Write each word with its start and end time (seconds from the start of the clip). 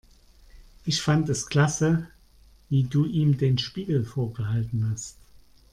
Ich 0.83 0.99
fand 0.99 1.29
es 1.29 1.45
klasse, 1.45 2.07
wie 2.69 2.85
du 2.85 3.05
ihm 3.05 3.37
den 3.37 3.59
Spiegel 3.59 4.03
vorgehalten 4.03 4.89
hast. 4.89 5.15